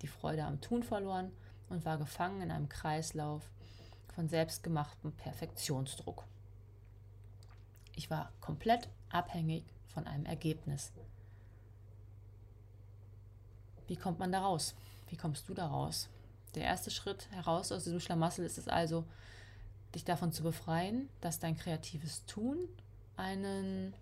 die 0.01 0.07
Freude 0.07 0.43
am 0.45 0.61
Tun 0.61 0.83
verloren 0.83 1.31
und 1.69 1.85
war 1.85 1.97
gefangen 1.97 2.41
in 2.41 2.51
einem 2.51 2.69
Kreislauf 2.69 3.43
von 4.15 4.29
selbstgemachtem 4.29 5.11
Perfektionsdruck. 5.13 6.25
Ich 7.95 8.09
war 8.09 8.31
komplett 8.41 8.89
abhängig 9.09 9.63
von 9.87 10.07
einem 10.07 10.25
Ergebnis. 10.25 10.91
Wie 13.91 13.97
kommt 13.97 14.19
man 14.19 14.31
da 14.31 14.39
raus? 14.39 14.73
Wie 15.09 15.17
kommst 15.17 15.49
du 15.49 15.53
da 15.53 15.67
raus? 15.67 16.07
Der 16.55 16.63
erste 16.63 16.89
Schritt 16.89 17.29
heraus 17.31 17.73
aus 17.73 17.83
diesem 17.83 17.99
Schlamassel 17.99 18.45
ist 18.45 18.57
es 18.57 18.69
also, 18.69 19.03
dich 19.93 20.05
davon 20.05 20.31
zu 20.31 20.43
befreien, 20.43 21.09
dass 21.19 21.39
dein 21.39 21.57
kreatives 21.57 22.25
Tun 22.25 22.69
einen, 23.17 23.93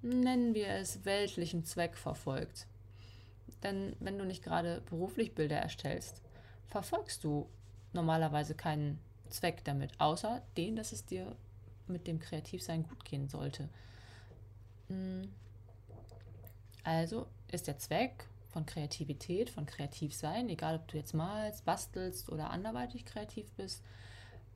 nennen 0.00 0.54
wir 0.54 0.68
es, 0.68 1.04
weltlichen 1.04 1.64
Zweck 1.64 1.96
verfolgt. 1.96 2.68
Denn 3.64 3.96
wenn 3.98 4.16
du 4.16 4.24
nicht 4.24 4.44
gerade 4.44 4.80
beruflich 4.82 5.34
Bilder 5.34 5.56
erstellst, 5.56 6.22
verfolgst 6.68 7.24
du 7.24 7.48
normalerweise 7.92 8.54
keinen 8.54 9.00
Zweck 9.28 9.64
damit, 9.64 9.90
außer 10.00 10.40
den, 10.56 10.76
dass 10.76 10.92
es 10.92 11.04
dir 11.04 11.34
mit 11.88 12.06
dem 12.06 12.20
Kreativsein 12.20 12.84
gut 12.84 13.04
gehen 13.04 13.28
sollte. 13.28 13.68
Hm. 14.86 15.32
Also 16.84 17.26
ist 17.48 17.66
der 17.66 17.78
Zweck 17.78 18.28
von 18.52 18.66
Kreativität, 18.66 19.50
von 19.50 19.66
Kreativsein, 19.66 20.48
egal 20.48 20.76
ob 20.76 20.86
du 20.88 20.96
jetzt 20.98 21.14
malst, 21.14 21.64
bastelst 21.64 22.28
oder 22.28 22.50
anderweitig 22.50 23.04
kreativ 23.04 23.50
bist. 23.52 23.82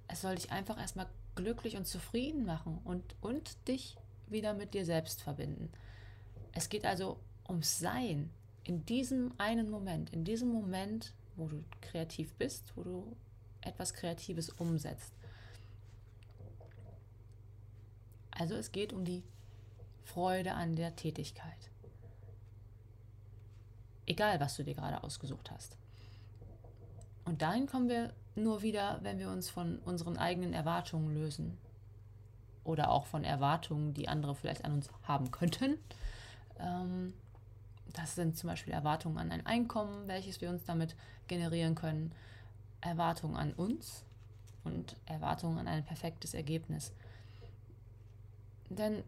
Es 0.06 0.20
soll 0.20 0.34
dich 0.34 0.52
einfach 0.52 0.78
erstmal 0.78 1.08
glücklich 1.34 1.76
und 1.76 1.86
zufrieden 1.86 2.44
machen 2.44 2.78
und, 2.84 3.16
und 3.20 3.56
dich 3.68 3.96
wieder 4.28 4.54
mit 4.54 4.74
dir 4.74 4.84
selbst 4.84 5.22
verbinden. 5.22 5.70
Es 6.52 6.68
geht 6.68 6.84
also 6.84 7.18
ums 7.48 7.78
Sein 7.78 8.30
in 8.64 8.84
diesem 8.84 9.32
einen 9.38 9.70
Moment, 9.70 10.10
in 10.10 10.24
diesem 10.24 10.48
Moment, 10.48 11.12
wo 11.36 11.48
du 11.48 11.64
kreativ 11.80 12.34
bist, 12.34 12.72
wo 12.76 12.82
du 12.82 13.16
etwas 13.60 13.94
Kreatives 13.94 14.50
umsetzt. 14.50 15.12
Also 18.30 18.54
es 18.54 18.72
geht 18.72 18.92
um 18.92 19.04
die 19.04 19.22
Freude 20.04 20.52
an 20.52 20.76
der 20.76 20.94
Tätigkeit. 20.96 21.70
Egal, 24.06 24.40
was 24.40 24.56
du 24.56 24.62
dir 24.62 24.74
gerade 24.74 25.02
ausgesucht 25.02 25.50
hast. 25.50 25.76
Und 27.24 27.42
dahin 27.42 27.66
kommen 27.66 27.88
wir 27.88 28.12
nur 28.36 28.62
wieder, 28.62 29.00
wenn 29.02 29.18
wir 29.18 29.30
uns 29.30 29.50
von 29.50 29.78
unseren 29.80 30.16
eigenen 30.16 30.52
Erwartungen 30.52 31.12
lösen. 31.12 31.58
Oder 32.62 32.90
auch 32.90 33.06
von 33.06 33.24
Erwartungen, 33.24 33.94
die 33.94 34.08
andere 34.08 34.34
vielleicht 34.34 34.64
an 34.64 34.72
uns 34.72 34.88
haben 35.02 35.30
könnten. 35.30 35.78
Ähm, 36.58 37.14
das 37.94 38.14
sind 38.14 38.36
zum 38.36 38.48
Beispiel 38.48 38.72
Erwartungen 38.72 39.18
an 39.18 39.32
ein 39.32 39.46
Einkommen, 39.46 40.06
welches 40.06 40.40
wir 40.40 40.50
uns 40.50 40.64
damit 40.64 40.94
generieren 41.26 41.74
können. 41.74 42.12
Erwartungen 42.80 43.36
an 43.36 43.52
uns 43.54 44.04
und 44.64 44.96
Erwartungen 45.06 45.58
an 45.58 45.68
ein 45.68 45.84
perfektes 45.84 46.34
Ergebnis. 46.34 46.92
Denn, 48.68 49.02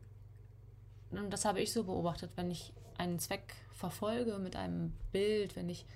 und 1.10 1.30
das 1.30 1.44
habe 1.44 1.60
ich 1.60 1.72
so 1.72 1.84
beobachtet, 1.84 2.30
wenn 2.36 2.50
ich 2.50 2.72
einen 2.96 3.18
Zweck 3.18 3.54
verfolge 3.78 4.38
mit 4.38 4.56
einem 4.56 4.92
Bild, 5.12 5.54
wenn 5.54 5.68
ich 5.68 5.86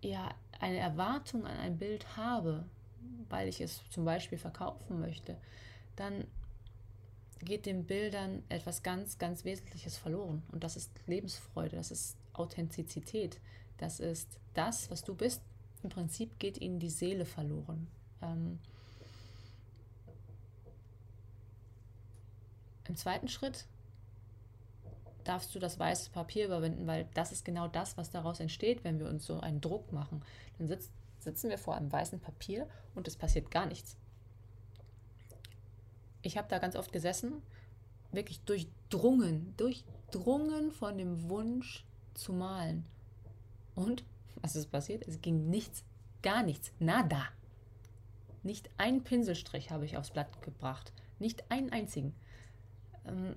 ja 0.00 0.30
eine 0.58 0.78
Erwartung 0.78 1.44
an 1.46 1.58
ein 1.58 1.76
Bild 1.76 2.16
habe, 2.16 2.64
weil 3.28 3.48
ich 3.48 3.60
es 3.60 3.82
zum 3.90 4.06
Beispiel 4.06 4.38
verkaufen 4.38 4.98
möchte, 4.98 5.36
dann 5.94 6.24
geht 7.40 7.66
den 7.66 7.84
Bildern 7.84 8.42
etwas 8.48 8.82
ganz, 8.82 9.18
ganz 9.18 9.44
Wesentliches 9.44 9.98
verloren. 9.98 10.42
Und 10.52 10.64
das 10.64 10.76
ist 10.76 10.90
Lebensfreude, 11.06 11.76
das 11.76 11.90
ist 11.90 12.16
Authentizität, 12.32 13.38
das 13.76 14.00
ist 14.00 14.40
das, 14.54 14.90
was 14.90 15.04
du 15.04 15.14
bist. 15.14 15.42
Im 15.82 15.90
Prinzip 15.90 16.38
geht 16.38 16.58
ihnen 16.58 16.80
die 16.80 16.88
Seele 16.88 17.26
verloren. 17.26 17.86
Ähm, 18.22 18.58
Im 22.88 22.96
zweiten 22.96 23.28
Schritt 23.28 23.66
darfst 25.28 25.54
du 25.54 25.58
das 25.58 25.78
weiße 25.78 26.10
Papier 26.10 26.46
überwinden, 26.46 26.86
weil 26.86 27.08
das 27.14 27.32
ist 27.32 27.44
genau 27.44 27.68
das, 27.68 27.96
was 27.96 28.10
daraus 28.10 28.40
entsteht, 28.40 28.84
wenn 28.84 28.98
wir 28.98 29.06
uns 29.08 29.26
so 29.26 29.40
einen 29.40 29.60
Druck 29.60 29.92
machen. 29.92 30.22
Dann 30.58 30.68
sitz, 30.68 30.90
sitzen 31.18 31.50
wir 31.50 31.58
vor 31.58 31.74
einem 31.76 31.90
weißen 31.90 32.20
Papier 32.20 32.68
und 32.94 33.08
es 33.08 33.16
passiert 33.16 33.50
gar 33.50 33.66
nichts. 33.66 33.96
Ich 36.22 36.36
habe 36.36 36.48
da 36.48 36.58
ganz 36.58 36.76
oft 36.76 36.92
gesessen, 36.92 37.42
wirklich 38.12 38.40
durchdrungen, 38.40 39.54
durchdrungen 39.56 40.72
von 40.72 40.98
dem 40.98 41.28
Wunsch 41.28 41.84
zu 42.14 42.32
malen. 42.32 42.84
Und 43.74 44.04
was 44.42 44.56
ist 44.56 44.70
passiert? 44.70 45.06
Es 45.06 45.20
ging 45.20 45.48
nichts, 45.50 45.84
gar 46.22 46.42
nichts, 46.42 46.72
nada. 46.78 47.22
Nicht 48.42 48.70
einen 48.78 49.02
Pinselstrich 49.02 49.70
habe 49.70 49.84
ich 49.84 49.96
aufs 49.96 50.10
Blatt 50.10 50.42
gebracht, 50.42 50.92
nicht 51.18 51.50
einen 51.50 51.70
einzigen. 51.70 52.14
Ähm, 53.04 53.36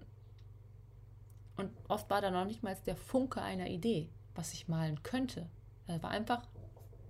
und 1.60 1.72
oft 1.89 2.10
war 2.10 2.22
da 2.22 2.32
noch 2.32 2.46
nicht 2.46 2.63
mal 2.63 2.75
der 2.86 2.96
Funke 2.96 3.42
einer 3.42 3.68
Idee, 3.68 4.10
was 4.34 4.54
ich 4.54 4.68
malen 4.68 5.04
könnte. 5.04 5.50
Da 5.88 6.01
war 6.01 6.10
einfach 6.10 6.42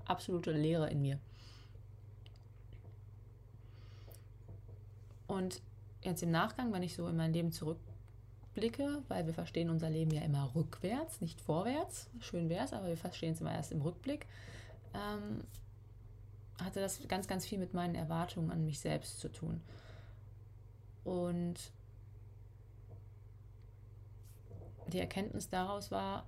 absolute 0.06 0.52
Leere 0.52 0.90
in 0.90 1.02
mir. 1.02 1.20
Und 5.28 5.62
jetzt 6.02 6.24
im 6.24 6.32
Nachgang, 6.32 6.74
wenn 6.74 6.82
ich 6.82 6.96
so 6.96 7.08
in 7.08 7.16
mein 7.16 7.32
Leben 7.32 7.52
zurückblicke, 7.52 9.04
weil 9.08 9.28
wir 9.28 9.34
verstehen 9.36 9.70
unser 9.70 9.92
Leben 9.92 10.10
ja 10.10 10.22
immer 10.22 10.56
rückwärts, 10.56 11.22
nicht 11.22 11.40
vorwärts, 11.40 12.10
schön 12.20 12.50
wäre 12.50 12.66
es, 12.66 12.74
aber 12.74 12.88
wir 12.88 12.98
verstehen 12.98 13.34
es 13.34 13.42
immer 13.42 13.54
erst 13.54 13.72
im 13.72 13.82
Rückblick, 13.82 14.26
ähm, 14.96 15.44
hatte 16.64 16.80
das 16.80 17.08
ganz, 17.08 17.28
ganz 17.28 17.46
viel 17.46 17.60
mit 17.60 17.76
meinen 17.76 17.94
Erwartungen 17.94 18.50
an 18.50 18.66
mich 18.66 18.80
selbst 18.80 19.20
zu 19.20 19.32
tun. 19.32 19.62
Und 21.04 21.72
die 24.90 25.00
Erkenntnis 25.00 25.50
daraus 25.50 25.92
war, 25.92 26.28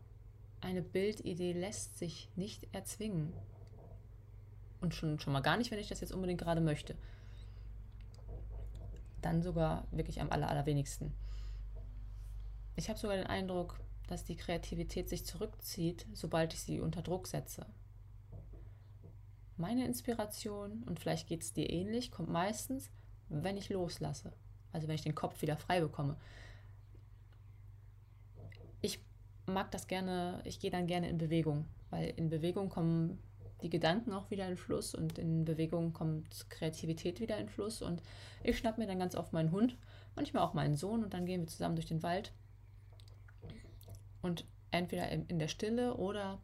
eine 0.62 0.82
Bildidee 0.82 1.54
lässt 1.54 1.98
sich 1.98 2.30
nicht 2.36 2.68
erzwingen. 2.74 3.34
Und 4.80 4.94
schon, 4.96 5.20
schon 5.20 5.34
mal 5.34 5.42
gar 5.42 5.58
nicht, 5.58 5.72
wenn 5.72 5.80
ich 5.80 5.90
das 5.90 6.02
jetzt 6.02 6.14
unbedingt 6.14 6.42
gerade 6.42 6.62
möchte. 6.62 6.96
Dann 9.22 9.44
sogar 9.44 9.88
wirklich 9.92 10.22
am 10.22 10.32
aller, 10.32 10.50
allerwenigsten. 10.50 11.14
Ich 12.76 12.90
habe 12.90 13.00
sogar 13.00 13.18
den 13.18 13.28
Eindruck, 13.28 13.80
dass 14.08 14.24
die 14.24 14.36
Kreativität 14.36 15.08
sich 15.08 15.26
zurückzieht, 15.26 16.08
sobald 16.14 16.54
ich 16.54 16.62
sie 16.62 16.80
unter 16.80 17.02
Druck 17.02 17.28
setze. 17.28 17.66
Meine 19.58 19.86
Inspiration, 19.86 20.84
und 20.84 21.00
vielleicht 21.00 21.28
geht 21.28 21.44
es 21.44 21.54
dir 21.54 21.70
ähnlich, 21.70 22.12
kommt 22.12 22.30
meistens, 22.30 22.90
wenn 23.30 23.58
ich 23.58 23.70
loslasse. 23.70 24.34
Also 24.72 24.88
wenn 24.88 24.96
ich 24.96 25.04
den 25.04 25.16
Kopf 25.16 25.42
wieder 25.42 25.58
frei 25.58 25.82
bekomme 25.82 26.18
ich 28.82 29.00
mag 29.54 29.72
das 29.72 29.88
gerne, 29.88 30.42
ich 30.46 30.60
gehe 30.60 30.72
dann 30.72 30.88
gerne 30.88 31.10
in 31.10 31.18
Bewegung, 31.18 31.66
weil 31.90 32.14
in 32.16 32.30
Bewegung 32.30 32.70
kommen 32.70 33.20
die 33.62 33.70
Gedanken 33.70 34.14
auch 34.14 34.32
wieder 34.32 34.48
in 34.48 34.58
Fluss 34.58 34.96
und 34.96 35.20
in 35.20 35.46
Bewegung 35.46 35.94
kommt 35.94 36.50
Kreativität 36.50 37.20
wieder 37.20 37.38
in 37.38 37.50
Fluss 37.50 37.82
und 37.82 38.02
ich 38.44 38.58
schnapp 38.58 38.78
mir 38.78 38.88
dann 38.88 39.00
ganz 39.00 39.16
oft 39.16 39.34
meinen 39.34 39.52
Hund, 39.52 39.78
manchmal 40.16 40.44
auch 40.44 40.54
meinen 40.54 40.76
Sohn 40.76 41.04
und 41.04 41.14
dann 41.14 41.26
gehen 41.26 41.42
wir 41.42 41.48
zusammen 41.48 41.76
durch 41.76 41.88
den 41.88 42.02
Wald 42.02 42.32
und 44.22 44.46
entweder 44.72 45.10
in 45.10 45.40
der 45.40 45.48
Stille 45.48 45.96
oder 45.96 46.40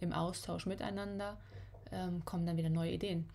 im 0.00 0.12
Austausch 0.12 0.66
miteinander 0.66 1.38
ähm, 1.92 2.24
kommen 2.24 2.46
dann 2.46 2.56
wieder 2.56 2.70
neue 2.70 2.92
Ideen. 2.92 3.28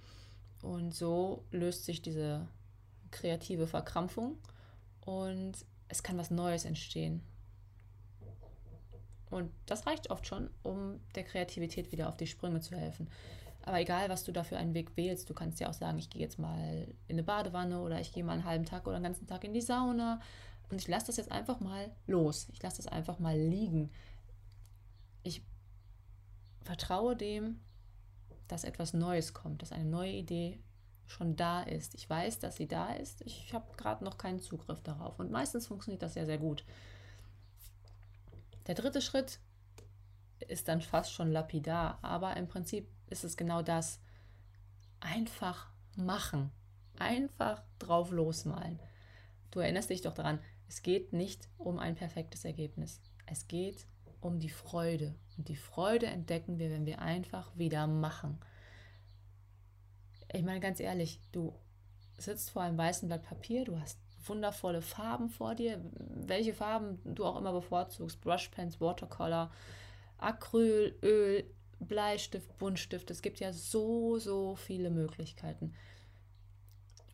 Und 0.62 0.94
so 0.94 1.44
löst 1.51 1.86
sich 1.86 2.01
diese 2.01 2.48
kreative 3.12 3.68
Verkrampfung 3.68 4.38
und 5.01 5.53
es 5.88 6.03
kann 6.03 6.18
was 6.18 6.32
Neues 6.32 6.65
entstehen. 6.65 7.22
Und 9.34 9.52
das 9.66 9.88
reicht 9.88 10.10
oft 10.10 10.28
schon, 10.28 10.50
um 10.63 11.00
der 11.16 11.24
Kreativität 11.24 11.92
wieder 11.92 12.08
auf 12.10 12.18
die 12.18 12.28
Sprünge 12.28 12.62
zu 12.62 12.75
helfen. 12.75 13.10
Aber 13.66 13.80
egal, 13.80 14.10
was 14.10 14.24
du 14.24 14.32
da 14.32 14.44
für 14.44 14.58
einen 14.58 14.74
Weg 14.74 14.98
wählst, 14.98 15.30
du 15.30 15.34
kannst 15.34 15.60
ja 15.60 15.70
auch 15.70 15.74
sagen, 15.74 15.98
ich 15.98 16.10
gehe 16.10 16.22
jetzt 16.22 16.38
mal 16.38 16.88
in 17.08 17.16
eine 17.16 17.24
Badewanne 17.24 17.82
oder 17.82 18.00
ich 18.00 18.12
gehe 18.12 18.24
mal 18.24 18.34
einen 18.34 18.46
halben 18.46 18.66
Tag 18.66 18.86
oder 18.88 18.98
einen 18.98 19.06
ganzen 19.06 19.25
Tag 19.25 19.44
in 19.44 19.54
die 19.54 19.62
Sauna 19.62 20.20
und 20.70 20.82
ich 20.82 20.88
lasse 20.88 21.08
das 21.08 21.18
jetzt 21.18 21.32
einfach 21.32 21.60
mal 21.60 21.92
los. 22.08 22.48
Ich 22.52 22.62
lasse 22.62 22.78
das 22.78 22.88
einfach 22.88 23.20
mal 23.20 23.38
liegen. 23.38 23.90
Ich 25.24 25.44
vertraue 26.63 27.16
dem, 27.16 27.60
dass 28.48 28.66
etwas 28.66 28.94
Neues 28.94 29.34
kommt, 29.34 29.62
dass 29.62 29.72
eine 29.72 29.86
neue 29.86 30.12
Idee 30.12 30.60
schon 31.06 31.36
da 31.36 31.62
ist. 31.62 31.96
Ich 31.96 32.10
weiß, 32.10 32.40
dass 32.40 32.58
sie 32.58 32.68
da 32.68 32.94
ist. 32.94 33.22
Ich 33.22 33.54
habe 33.54 33.66
gerade 33.78 34.04
noch 34.04 34.18
keinen 34.18 34.40
Zugriff 34.40 34.82
darauf. 34.82 35.20
Und 35.20 35.32
meistens 35.32 35.68
funktioniert 35.68 36.02
das 36.02 36.16
sehr, 36.16 36.25
sehr 36.25 36.38
gut. 36.38 36.66
Der 38.67 38.75
dritte 38.75 39.01
Schritt 39.01 39.39
ist 40.48 40.67
dann 40.67 40.82
fast 40.82 41.13
schon 41.13 41.32
lapidar, 41.32 42.00
aber 42.01 42.38
im 42.38 42.48
Prinzip 42.48 42.88
ist 43.10 43.24
es 43.24 43.38
genau 43.38 43.62
das. 43.62 44.00
Einfach 45.00 45.70
machen. 45.96 46.51
Einfach 46.98 47.63
drauf 47.79 48.12
losmalen. 48.12 48.79
Du 49.51 49.60
erinnerst 49.60 49.89
dich 49.89 50.01
doch 50.01 50.13
daran, 50.13 50.39
es 50.67 50.82
geht 50.82 51.13
nicht 51.13 51.50
um 51.58 51.79
ein 51.79 51.96
perfektes 51.96 52.46
Ergebnis. 52.46 53.01
Es 53.25 53.48
geht 53.48 53.86
um 54.22 54.39
die 54.39 54.50
Freude. 54.50 55.15
Und 55.38 55.50
die 55.50 55.55
Freude 55.55 56.08
entdecken 56.08 56.60
wir, 56.60 56.72
wenn 56.72 56.86
wir 56.86 57.00
einfach 57.00 57.55
wieder 57.58 57.88
machen. 57.88 58.39
Ich 60.32 60.43
meine 60.43 60.60
ganz 60.60 60.79
ehrlich, 60.79 61.20
du 61.32 61.53
sitzt 62.17 62.51
vor 62.51 62.63
einem 62.63 62.77
weißen 62.77 63.08
Blatt 63.08 63.24
Papier, 63.24 63.65
du 63.65 63.79
hast 63.79 64.00
wundervolle 64.27 64.82
Farben 64.82 65.30
vor 65.30 65.56
dir, 65.56 65.82
welche 65.94 66.53
Farben 66.53 67.00
du 67.03 67.25
auch 67.25 67.38
immer 67.38 67.53
bevorzugst, 67.53 68.22
Brushpens, 68.22 68.80
Watercolor, 68.80 69.51
Acryl, 70.18 70.98
Öl, 71.01 71.44
Bleistift, 71.80 72.58
Buntstift. 72.58 73.12
Es 73.12 73.22
gibt 73.22 73.39
ja 73.39 73.51
so, 73.51 74.18
so 74.18 74.56
viele 74.56 74.89
Möglichkeiten. 74.89 75.74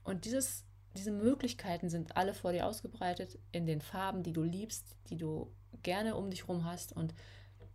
Und 0.03 0.25
dieses, 0.25 0.63
diese 0.95 1.11
Möglichkeiten 1.11 1.89
sind 1.89 2.15
alle 2.17 2.33
vor 2.33 2.51
dir 2.51 2.65
ausgebreitet 2.65 3.37
in 3.51 3.65
den 3.65 3.81
Farben, 3.81 4.23
die 4.23 4.33
du 4.33 4.43
liebst, 4.43 4.95
die 5.09 5.17
du 5.17 5.51
gerne 5.83 6.15
um 6.15 6.29
dich 6.29 6.43
herum 6.43 6.65
hast. 6.65 6.93
Und 6.93 7.13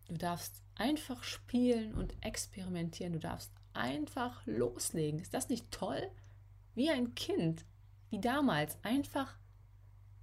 du 0.08 0.16
darfst 0.16 0.62
einfach 0.76 1.22
spielen 1.22 1.94
und 1.94 2.14
experimentieren. 2.24 3.12
Du 3.12 3.18
darfst 3.18 3.52
einfach 3.72 4.44
loslegen. 4.46 5.20
Ist 5.20 5.34
das 5.34 5.48
nicht 5.48 5.70
toll? 5.70 6.10
Wie 6.74 6.90
ein 6.90 7.14
Kind 7.14 7.64
wie 8.10 8.20
damals, 8.20 8.76
einfach 8.82 9.36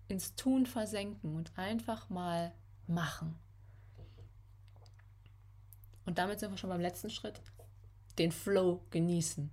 ins 0.07 0.35
Tun 0.35 0.65
versenken 0.65 1.35
und 1.35 1.57
einfach 1.57 2.09
mal 2.09 2.53
machen. 2.87 3.39
Und 6.05 6.17
damit 6.17 6.39
sind 6.39 6.51
wir 6.51 6.57
schon 6.57 6.69
beim 6.69 6.81
letzten 6.81 7.09
Schritt. 7.09 7.41
Den 8.17 8.31
Flow 8.31 8.81
genießen. 8.89 9.49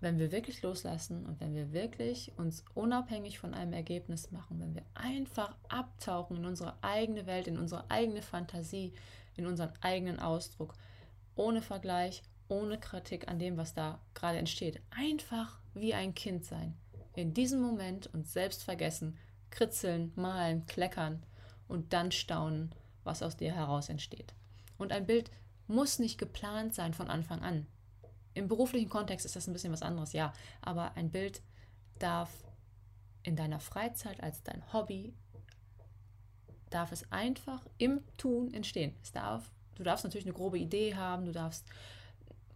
Wenn 0.00 0.18
wir 0.18 0.32
wirklich 0.32 0.60
loslassen 0.62 1.24
und 1.24 1.40
wenn 1.40 1.54
wir 1.54 1.72
wirklich 1.72 2.32
uns 2.36 2.64
unabhängig 2.74 3.38
von 3.38 3.54
einem 3.54 3.72
Ergebnis 3.72 4.32
machen, 4.32 4.60
wenn 4.60 4.74
wir 4.74 4.82
einfach 4.94 5.56
abtauchen 5.68 6.38
in 6.38 6.44
unsere 6.44 6.76
eigene 6.82 7.26
Welt, 7.26 7.46
in 7.46 7.58
unsere 7.58 7.90
eigene 7.90 8.20
Fantasie, 8.20 8.92
in 9.36 9.46
unseren 9.46 9.72
eigenen 9.80 10.18
Ausdruck, 10.18 10.74
ohne 11.36 11.62
Vergleich, 11.62 12.22
ohne 12.48 12.78
Kritik 12.78 13.28
an 13.28 13.38
dem, 13.38 13.56
was 13.56 13.74
da 13.74 14.00
gerade 14.14 14.38
entsteht. 14.38 14.80
Einfach 14.90 15.58
wie 15.74 15.94
ein 15.94 16.14
Kind 16.14 16.44
sein. 16.44 16.74
In 17.14 17.34
diesem 17.34 17.60
Moment 17.60 18.12
uns 18.12 18.32
selbst 18.32 18.64
vergessen, 18.64 19.16
kritzeln, 19.50 20.12
malen, 20.16 20.66
kleckern 20.66 21.22
und 21.68 21.92
dann 21.92 22.12
staunen, 22.12 22.74
was 23.04 23.22
aus 23.22 23.36
dir 23.36 23.52
heraus 23.52 23.88
entsteht. 23.88 24.34
Und 24.78 24.92
ein 24.92 25.06
Bild 25.06 25.30
muss 25.66 25.98
nicht 25.98 26.18
geplant 26.18 26.74
sein 26.74 26.92
von 26.92 27.08
Anfang 27.08 27.42
an. 27.42 27.66
Im 28.34 28.48
beruflichen 28.48 28.88
Kontext 28.88 29.24
ist 29.24 29.36
das 29.36 29.46
ein 29.46 29.52
bisschen 29.52 29.72
was 29.72 29.82
anderes, 29.82 30.12
ja, 30.12 30.32
aber 30.60 30.96
ein 30.96 31.10
Bild 31.10 31.40
darf 31.98 32.30
in 33.22 33.36
deiner 33.36 33.60
Freizeit 33.60 34.22
als 34.22 34.42
dein 34.42 34.72
Hobby 34.72 35.14
darf 36.70 36.90
es 36.90 37.10
einfach 37.12 37.64
im 37.78 38.00
Tun 38.16 38.52
entstehen. 38.52 38.94
Es 39.02 39.12
darf, 39.12 39.50
du 39.76 39.84
darfst 39.84 40.04
natürlich 40.04 40.26
eine 40.26 40.34
grobe 40.34 40.58
Idee 40.58 40.96
haben, 40.96 41.24
du 41.24 41.32
darfst, 41.32 41.64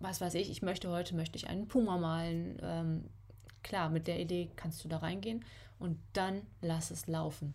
was 0.00 0.20
weiß 0.20 0.34
ich, 0.34 0.50
ich 0.50 0.62
möchte 0.62 0.90
heute 0.90 1.14
möchte 1.14 1.36
ich 1.36 1.48
einen 1.48 1.68
Puma 1.68 1.98
malen. 1.98 2.58
Ähm, 2.62 3.04
klar, 3.62 3.90
mit 3.90 4.06
der 4.06 4.20
Idee 4.20 4.50
kannst 4.56 4.84
du 4.84 4.88
da 4.88 4.98
reingehen 4.98 5.44
und 5.78 5.98
dann 6.12 6.42
lass 6.60 6.90
es 6.90 7.06
laufen. 7.06 7.54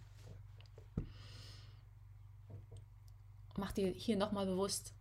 Mach 3.58 3.72
dir 3.72 3.88
hier 3.88 4.18
nochmal 4.18 4.46
bewusst, 4.46 4.94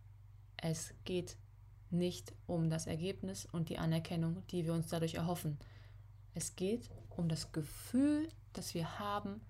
es 0.57 0.93
geht 1.05 1.37
nicht 1.89 2.33
um 2.47 2.69
das 2.69 2.87
Ergebnis 2.87 3.47
und 3.51 3.69
die 3.69 3.77
Anerkennung, 3.77 4.43
die 4.47 4.65
wir 4.65 4.73
uns 4.73 4.87
dadurch 4.87 5.15
erhoffen. 5.15 5.57
Es 6.33 6.55
geht 6.55 6.89
um 7.09 7.29
das 7.29 7.51
Gefühl, 7.51 8.27
das 8.53 8.73
wir 8.73 8.99
haben, 8.99 9.41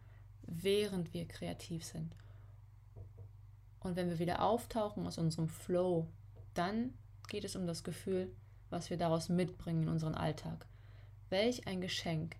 während 0.44 1.14
wir 1.14 1.28
kreativ 1.28 1.86
sind. 1.86 2.16
Und 3.80 3.96
wenn 3.96 4.10
wir 4.10 4.20
wieder 4.20 4.42
auftauchen 4.42 5.06
aus 5.06 5.18
unserem 5.18 5.50
Flow, 5.50 6.08
dann 6.54 6.94
geht 7.34 7.46
es 7.46 7.56
um 7.56 7.66
das 7.66 7.84
Gefühl, 7.84 8.32
was 8.70 8.92
wir 8.92 8.98
daraus 8.98 9.28
mitbringen 9.28 9.84
in 9.84 9.90
unseren 9.90 10.14
Alltag. 10.14 10.68
Welch 11.30 11.66
ein 11.66 11.82
Geschenk, 11.82 12.36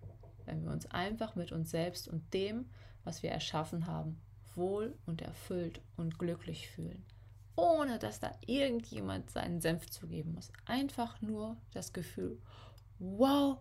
wenn 0.46 0.64
wir 0.64 0.72
uns 0.72 0.86
einfach 0.86 1.34
mit 1.34 1.52
uns 1.52 1.72
selbst 1.72 2.08
und 2.08 2.32
dem, 2.32 2.70
was 3.04 3.24
wir 3.24 3.32
erschaffen 3.32 3.88
haben, 3.88 4.22
wohl 4.54 4.96
und 5.08 5.24
erfüllt 5.24 5.82
und 5.98 6.20
glücklich 6.20 6.70
fühlen. 6.70 7.04
Ohne 7.56 7.98
dass 7.98 8.20
da 8.20 8.34
irgendjemand 8.46 9.32
seinen 9.32 9.62
Senf 9.62 9.90
zugeben 9.90 10.36
muss. 10.36 10.52
Einfach 10.66 11.20
nur 11.24 11.58
das 11.74 11.92
Gefühl, 11.92 12.40
wow, 13.00 13.58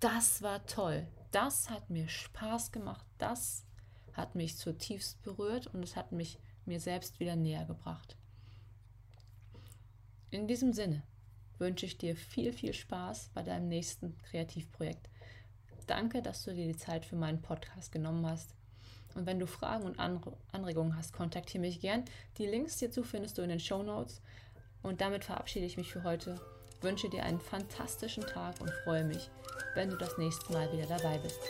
das 0.00 0.42
war 0.42 0.66
toll. 0.66 1.06
Das 1.30 1.70
hat 1.70 1.88
mir 1.88 2.08
Spaß 2.08 2.72
gemacht. 2.72 3.06
Das 3.18 3.64
hat 4.12 4.34
mich 4.34 4.56
zutiefst 4.56 5.22
berührt 5.22 5.68
und 5.68 5.84
es 5.84 5.94
hat 5.94 6.10
mich 6.10 6.40
mir 6.64 6.80
selbst 6.80 7.20
wieder 7.20 7.36
näher 7.36 7.64
gebracht. 7.64 8.16
In 10.30 10.46
diesem 10.46 10.72
Sinne 10.72 11.02
wünsche 11.58 11.86
ich 11.86 11.96
dir 11.96 12.14
viel, 12.14 12.52
viel 12.52 12.74
Spaß 12.74 13.30
bei 13.34 13.42
deinem 13.42 13.68
nächsten 13.68 14.16
Kreativprojekt. 14.30 15.08
Danke, 15.86 16.20
dass 16.20 16.44
du 16.44 16.52
dir 16.52 16.66
die 16.66 16.76
Zeit 16.76 17.06
für 17.06 17.16
meinen 17.16 17.40
Podcast 17.40 17.92
genommen 17.92 18.26
hast. 18.26 18.54
Und 19.14 19.26
wenn 19.26 19.38
du 19.38 19.46
Fragen 19.46 19.84
und 19.84 19.98
Anregungen 19.98 20.96
hast, 20.96 21.14
kontaktiere 21.14 21.62
mich 21.62 21.80
gern. 21.80 22.04
Die 22.36 22.46
Links 22.46 22.78
hierzu 22.78 23.02
findest 23.02 23.38
du 23.38 23.42
in 23.42 23.48
den 23.48 23.58
Show 23.58 23.82
Notes. 23.82 24.20
Und 24.82 25.00
damit 25.00 25.24
verabschiede 25.24 25.64
ich 25.64 25.78
mich 25.78 25.90
für 25.90 26.04
heute. 26.04 26.38
Wünsche 26.82 27.08
dir 27.08 27.24
einen 27.24 27.40
fantastischen 27.40 28.24
Tag 28.24 28.60
und 28.60 28.70
freue 28.84 29.04
mich, 29.04 29.30
wenn 29.74 29.90
du 29.90 29.96
das 29.96 30.18
nächste 30.18 30.52
Mal 30.52 30.70
wieder 30.72 30.86
dabei 30.86 31.18
bist. 31.18 31.40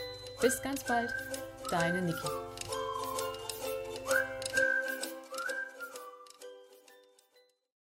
Bis 0.41 0.61
ganz 0.61 0.85
bald, 0.85 1.13
deine 1.69 2.01
Niki. 2.01 2.27